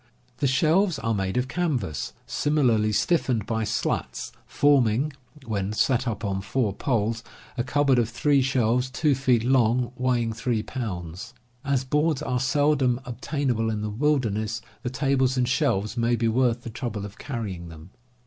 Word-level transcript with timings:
The 0.37 0.47
shelves 0.47 0.97
are 0.97 1.13
made 1.13 1.37
of 1.37 1.47
canvas, 1.47 2.13
similarly 2.25 2.91
stiffened 2.91 3.45
by 3.45 3.63
slats, 3.65 4.31
forming, 4.47 5.13
when 5.45 5.73
set 5.73 6.07
up 6.07 6.25
on 6.25 6.41
four 6.41 6.73
poles, 6.73 7.23
a 7.55 7.63
cupboard 7.63 7.99
of 7.99 8.09
three 8.09 8.41
shelves 8.41 8.89
2 8.89 9.13
feet 9.13 9.43
long, 9.43 9.91
weighing 9.95 10.33
3 10.33 10.63
TENTS 10.63 10.63
AND 10.63 10.73
TOOLS 10.73 10.73
49 10.73 10.89
pounds. 10.89 11.33
As 11.63 11.83
boards 11.83 12.21
are 12.23 12.39
seldom 12.39 12.99
obtainable 13.05 13.69
in 13.69 13.81
the 13.81 13.91
wil 13.91 14.19
derness, 14.19 14.59
the 14.81 14.89
tables 14.89 15.37
and 15.37 15.47
shelves 15.47 15.95
may 15.95 16.15
be 16.15 16.27
worth 16.27 16.63
the 16.63 16.71
trouble 16.71 17.05
of 17.05 17.19
carrying 17.19 17.69
them. 17.69 17.91